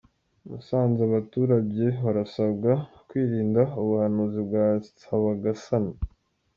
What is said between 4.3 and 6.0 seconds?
bwa Nsabagasani